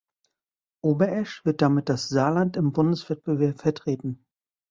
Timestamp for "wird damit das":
1.45-2.09